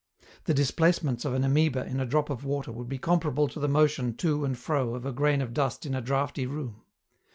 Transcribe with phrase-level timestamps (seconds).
[0.45, 3.67] The displacements of an amoeba in a drop of water would be comparable to the
[3.67, 6.81] motion to and fro of a grain of dust in a draughty room.